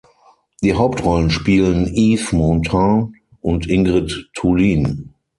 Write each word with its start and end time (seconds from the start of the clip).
Die 0.63 0.73
Hauptrollen 0.73 1.29
spielen 1.29 1.85
Yves 1.95 2.31
Montand 2.31 3.13
und 3.39 3.67
Ingrid 3.69 4.31
Thulin. 4.33 5.13